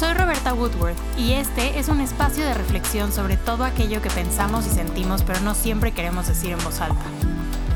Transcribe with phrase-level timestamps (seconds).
[0.00, 4.66] Soy Roberta Woodworth y este es un espacio de reflexión sobre todo aquello que pensamos
[4.66, 7.04] y sentimos pero no siempre queremos decir en voz alta.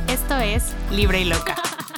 [0.09, 1.55] Esto es Libre y Loca.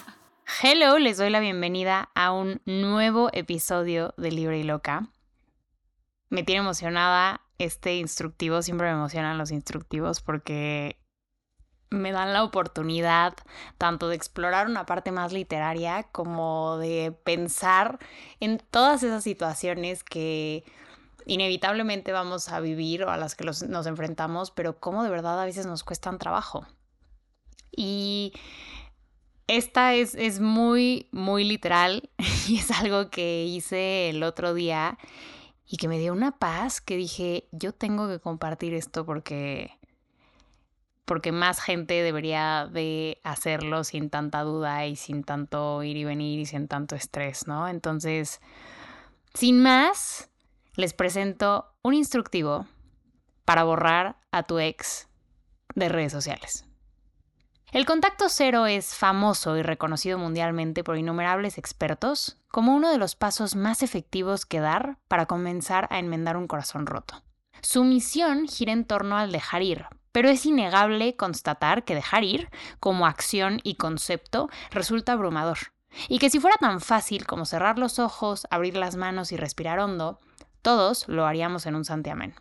[0.63, 5.13] Hello, les doy la bienvenida a un nuevo episodio de Libre y Loca.
[6.29, 10.99] Me tiene emocionada este instructivo, siempre me emocionan los instructivos porque
[11.97, 13.35] me dan la oportunidad
[13.79, 17.99] tanto de explorar una parte más literaria como de pensar
[18.41, 20.65] en todas esas situaciones que
[21.27, 25.45] inevitablemente vamos a vivir o a las que nos enfrentamos, pero cómo de verdad a
[25.45, 26.67] veces nos cuestan trabajo.
[27.77, 28.33] Y
[29.47, 32.11] esta es, es muy, muy literal
[32.49, 34.99] y es algo que hice el otro día
[35.69, 39.79] y que me dio una paz que dije, yo tengo que compartir esto porque
[41.07, 46.41] porque más gente debería de hacerlo sin tanta duda y sin tanto ir y venir
[46.41, 47.69] y sin tanto estrés, ¿no?
[47.69, 48.41] Entonces,
[49.33, 50.29] sin más,
[50.75, 52.67] les presento un instructivo
[53.45, 55.09] para borrar a tu ex
[55.75, 56.67] de redes sociales.
[57.73, 63.17] El contacto cero es famoso y reconocido mundialmente por innumerables expertos como uno de los
[63.17, 67.23] pasos más efectivos que dar para comenzar a enmendar un corazón roto.
[67.63, 72.49] Su misión gira en torno al dejar ir, pero es innegable constatar que dejar ir,
[72.81, 75.59] como acción y concepto, resulta abrumador.
[76.09, 79.79] Y que si fuera tan fácil como cerrar los ojos, abrir las manos y respirar
[79.79, 80.19] hondo,
[80.63, 82.35] todos lo haríamos en un santiamén.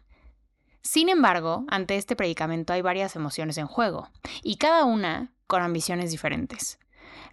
[0.84, 4.08] Sin embargo, ante este predicamento hay varias emociones en juego,
[4.42, 6.80] y cada una con ambiciones diferentes.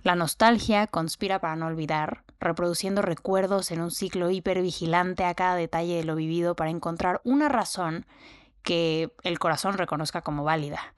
[0.02, 5.98] La nostalgia conspira para no olvidar, reproduciendo recuerdos en un ciclo hipervigilante a cada detalle
[5.98, 8.06] de lo vivido para encontrar una razón
[8.62, 10.94] que el corazón reconozca como válida.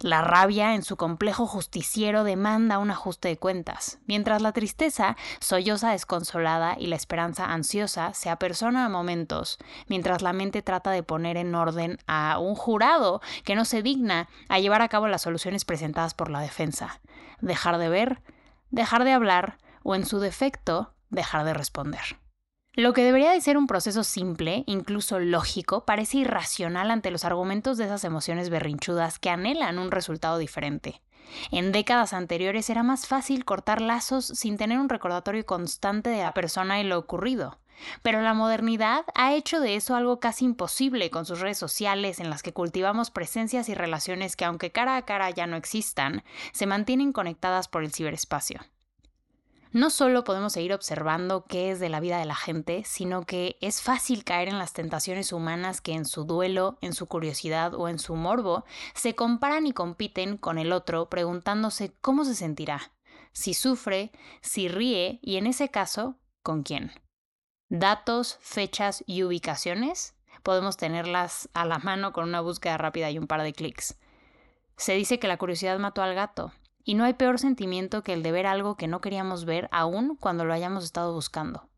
[0.00, 5.90] La rabia en su complejo justiciero demanda un ajuste de cuentas, mientras la tristeza, solloza
[5.90, 9.58] desconsolada y la esperanza ansiosa se apersona a momentos,
[9.88, 14.28] mientras la mente trata de poner en orden a un jurado que no se digna
[14.48, 17.00] a llevar a cabo las soluciones presentadas por la defensa.
[17.40, 18.22] Dejar de ver,
[18.70, 22.18] dejar de hablar o en su defecto, dejar de responder.
[22.78, 27.76] Lo que debería de ser un proceso simple, incluso lógico, parece irracional ante los argumentos
[27.76, 31.02] de esas emociones berrinchudas que anhelan un resultado diferente.
[31.50, 36.34] En décadas anteriores era más fácil cortar lazos sin tener un recordatorio constante de la
[36.34, 37.58] persona y lo ocurrido.
[38.02, 42.30] Pero la modernidad ha hecho de eso algo casi imposible con sus redes sociales en
[42.30, 46.22] las que cultivamos presencias y relaciones que aunque cara a cara ya no existan,
[46.52, 48.60] se mantienen conectadas por el ciberespacio.
[49.72, 53.58] No solo podemos seguir observando qué es de la vida de la gente, sino que
[53.60, 57.88] es fácil caer en las tentaciones humanas que en su duelo, en su curiosidad o
[57.88, 58.64] en su morbo
[58.94, 62.92] se comparan y compiten con el otro preguntándose cómo se sentirá,
[63.32, 66.90] si sufre, si ríe y en ese caso, con quién.
[67.68, 73.26] Datos, fechas y ubicaciones podemos tenerlas a la mano con una búsqueda rápida y un
[73.26, 73.98] par de clics.
[74.78, 76.52] Se dice que la curiosidad mató al gato,
[76.88, 80.16] y no hay peor sentimiento que el de ver algo que no queríamos ver aún
[80.18, 81.68] cuando lo hayamos estado buscando.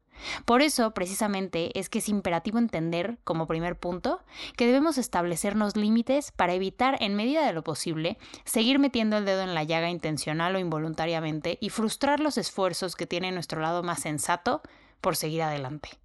[0.44, 4.22] Por eso, precisamente, es que es imperativo entender, como primer punto,
[4.56, 9.42] que debemos establecernos límites para evitar, en medida de lo posible, seguir metiendo el dedo
[9.42, 14.02] en la llaga intencional o involuntariamente y frustrar los esfuerzos que tiene nuestro lado más
[14.02, 14.62] sensato
[15.00, 15.98] por seguir adelante.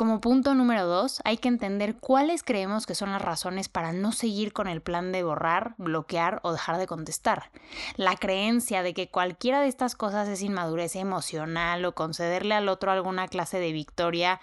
[0.00, 4.12] Como punto número dos, hay que entender cuáles creemos que son las razones para no
[4.12, 7.50] seguir con el plan de borrar, bloquear o dejar de contestar.
[7.96, 12.90] La creencia de que cualquiera de estas cosas es inmadurez emocional o concederle al otro
[12.90, 14.40] alguna clase de victoria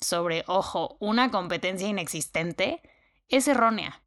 [0.00, 2.80] sobre, ojo, una competencia inexistente,
[3.28, 4.00] es errónea.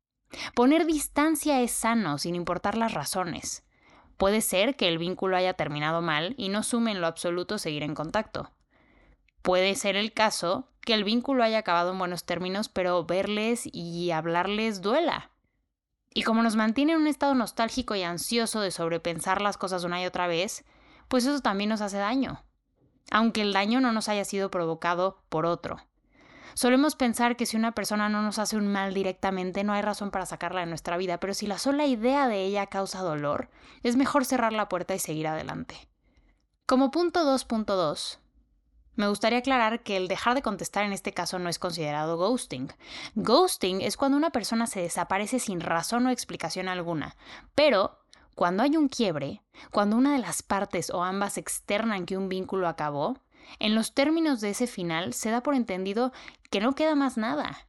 [0.56, 3.64] Poner distancia es sano, sin importar las razones.
[4.18, 7.84] Puede ser que el vínculo haya terminado mal y no sume en lo absoluto seguir
[7.84, 8.50] en contacto.
[9.41, 14.12] Puede ser el caso que el vínculo haya acabado en buenos términos, pero verles y
[14.12, 15.31] hablarles duela.
[16.13, 20.02] Y como nos mantiene en un estado nostálgico y ansioso de sobrepensar las cosas una
[20.02, 20.66] y otra vez,
[21.07, 22.43] pues eso también nos hace daño,
[23.11, 25.78] aunque el daño no nos haya sido provocado por otro.
[26.53, 30.11] Solemos pensar que si una persona no nos hace un mal directamente no hay razón
[30.11, 33.49] para sacarla de nuestra vida, pero si la sola idea de ella causa dolor,
[33.84, 35.87] es mejor cerrar la puerta y seguir adelante.
[36.66, 38.21] Como punto 2.2,
[38.96, 42.72] me gustaría aclarar que el dejar de contestar en este caso no es considerado ghosting.
[43.16, 47.16] Ghosting es cuando una persona se desaparece sin razón o explicación alguna,
[47.55, 47.99] pero
[48.35, 49.41] cuando hay un quiebre,
[49.72, 53.17] cuando una de las partes o ambas externan que un vínculo acabó,
[53.59, 56.11] en los términos de ese final se da por entendido
[56.49, 57.67] que no queda más nada,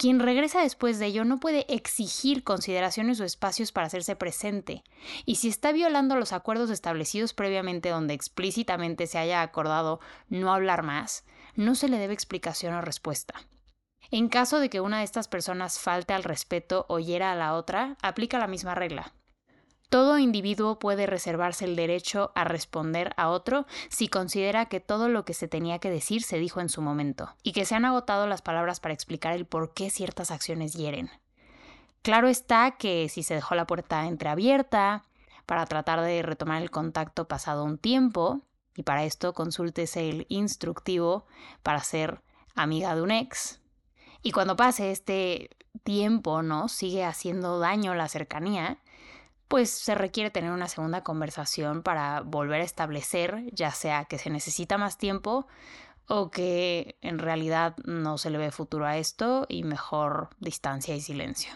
[0.00, 4.82] quien regresa después de ello no puede exigir consideraciones o espacios para hacerse presente,
[5.26, 10.00] y si está violando los acuerdos establecidos previamente donde explícitamente se haya acordado
[10.30, 13.34] no hablar más, no se le debe explicación o respuesta.
[14.10, 17.52] En caso de que una de estas personas falte al respeto o hiera a la
[17.52, 19.12] otra, aplica la misma regla.
[19.90, 25.24] Todo individuo puede reservarse el derecho a responder a otro si considera que todo lo
[25.24, 28.28] que se tenía que decir se dijo en su momento, y que se han agotado
[28.28, 31.10] las palabras para explicar el por qué ciertas acciones hieren.
[32.02, 35.02] Claro está que si se dejó la puerta entreabierta
[35.44, 38.40] para tratar de retomar el contacto pasado un tiempo,
[38.76, 41.26] y para esto consúltese el instructivo
[41.64, 42.22] para ser
[42.54, 43.60] amiga de un ex,
[44.22, 45.50] y cuando pase este
[45.82, 46.68] tiempo, ¿no?
[46.68, 48.78] Sigue haciendo daño la cercanía,
[49.50, 54.30] pues se requiere tener una segunda conversación para volver a establecer, ya sea que se
[54.30, 55.48] necesita más tiempo
[56.06, 61.00] o que en realidad no se le ve futuro a esto y mejor distancia y
[61.00, 61.50] silencio.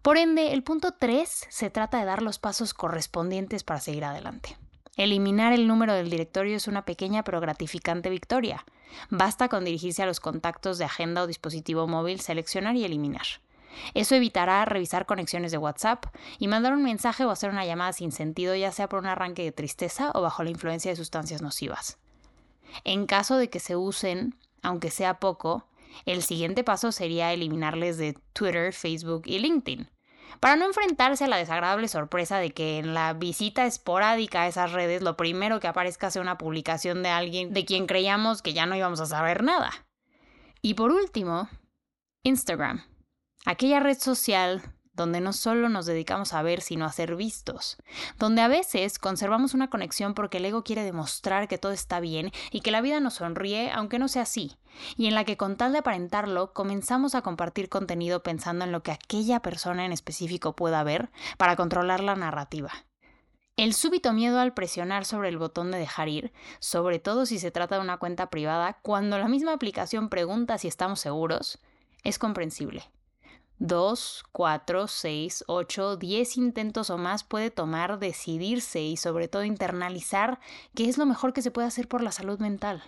[0.00, 4.56] Por ende, el punto 3 se trata de dar los pasos correspondientes para seguir adelante.
[4.96, 8.64] Eliminar el número del directorio es una pequeña pero gratificante victoria.
[9.10, 13.26] Basta con dirigirse a los contactos de agenda o dispositivo móvil, seleccionar y eliminar.
[13.94, 16.06] Eso evitará revisar conexiones de WhatsApp
[16.38, 19.44] y mandar un mensaje o hacer una llamada sin sentido, ya sea por un arranque
[19.44, 21.98] de tristeza o bajo la influencia de sustancias nocivas.
[22.84, 25.66] En caso de que se usen, aunque sea poco,
[26.06, 29.90] el siguiente paso sería eliminarles de Twitter, Facebook y LinkedIn,
[30.38, 34.72] para no enfrentarse a la desagradable sorpresa de que en la visita esporádica a esas
[34.72, 38.66] redes lo primero que aparezca sea una publicación de alguien de quien creíamos que ya
[38.66, 39.72] no íbamos a saber nada.
[40.62, 41.48] Y por último,
[42.22, 42.84] Instagram
[43.44, 44.62] aquella red social
[45.00, 47.78] donde no solo nos dedicamos a ver, sino a ser vistos,
[48.18, 52.32] donde a veces conservamos una conexión porque el ego quiere demostrar que todo está bien
[52.50, 54.58] y que la vida nos sonríe aunque no sea así,
[54.96, 58.82] y en la que con tal de aparentarlo comenzamos a compartir contenido pensando en lo
[58.82, 62.70] que aquella persona en específico pueda ver para controlar la narrativa.
[63.56, 67.50] El súbito miedo al presionar sobre el botón de dejar ir, sobre todo si se
[67.50, 71.58] trata de una cuenta privada, cuando la misma aplicación pregunta si estamos seguros,
[72.02, 72.90] es comprensible.
[73.62, 80.40] Dos, cuatro, seis, ocho, diez intentos o más puede tomar decidirse y sobre todo internalizar
[80.74, 82.82] qué es lo mejor que se puede hacer por la salud mental.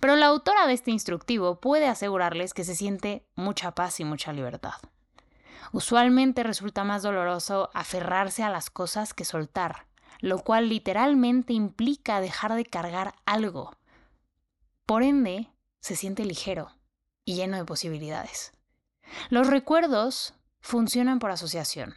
[0.00, 4.34] Pero la autora de este instructivo puede asegurarles que se siente mucha paz y mucha
[4.34, 4.74] libertad.
[5.72, 9.86] Usualmente resulta más doloroso aferrarse a las cosas que soltar,
[10.20, 13.72] lo cual literalmente implica dejar de cargar algo.
[14.84, 15.48] Por ende,
[15.80, 16.68] se siente ligero
[17.24, 18.52] y lleno de posibilidades.
[19.30, 21.94] Los recuerdos funcionan por asociación.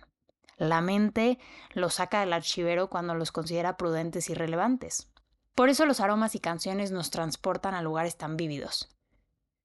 [0.58, 1.40] La mente
[1.74, 5.10] los saca del archivero cuando los considera prudentes y relevantes.
[5.56, 8.90] Por eso los aromas y canciones nos transportan a lugares tan vívidos.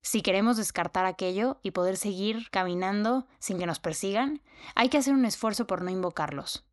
[0.02, 4.42] Si queremos descartar aquello y poder seguir caminando sin que nos persigan,
[4.74, 6.64] hay que hacer un esfuerzo por no invocarlos.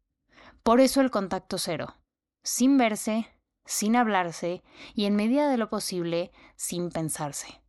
[0.64, 1.98] Por eso el contacto cero,
[2.44, 3.28] sin verse,
[3.66, 7.62] sin hablarse y en medida de lo posible, sin pensarse.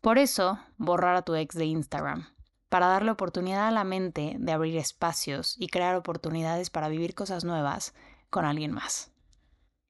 [0.00, 2.33] Por eso, borrar a tu ex de Instagram
[2.74, 7.44] para darle oportunidad a la mente de abrir espacios y crear oportunidades para vivir cosas
[7.44, 7.94] nuevas
[8.30, 9.12] con alguien más.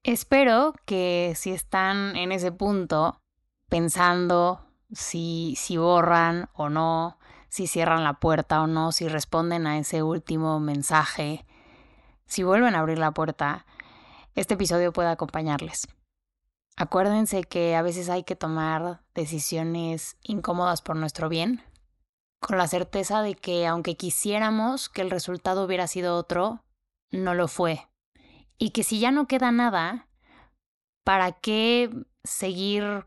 [0.03, 3.23] Espero que si están en ese punto
[3.71, 9.79] pensando si, si borran o no, si cierran la puerta o no, si responden a
[9.79, 11.47] ese último mensaje,
[12.27, 13.65] si vuelven a abrir la puerta,
[14.35, 15.89] este episodio pueda acompañarles.
[16.77, 21.63] Acuérdense que a veces hay que tomar decisiones incómodas por nuestro bien,
[22.45, 26.63] con la certeza de que aunque quisiéramos que el resultado hubiera sido otro,
[27.11, 27.89] no lo fue.
[28.59, 30.09] Y que si ya no queda nada,
[31.05, 31.91] ¿para qué
[32.23, 33.07] seguir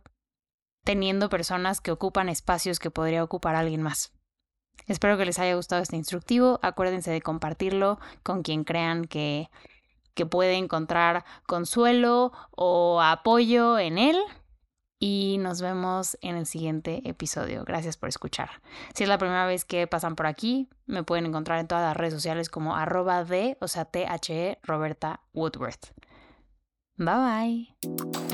[0.83, 4.11] teniendo personas que ocupan espacios que podría ocupar alguien más?
[4.87, 6.59] Espero que les haya gustado este instructivo.
[6.63, 9.49] Acuérdense de compartirlo con quien crean que,
[10.15, 14.17] que puede encontrar consuelo o apoyo en él
[14.99, 17.63] y nos vemos en el siguiente episodio.
[17.65, 18.49] Gracias por escuchar.
[18.93, 21.97] Si es la primera vez que pasan por aquí, me pueden encontrar en todas las
[21.97, 25.93] redes sociales como arroba de, o sea, T-H-E, Roberta Woodworth.
[26.97, 28.26] Bye bye.